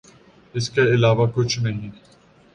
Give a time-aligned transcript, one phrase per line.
[0.53, 1.89] اس کے علاوہ کچھ نہیں۔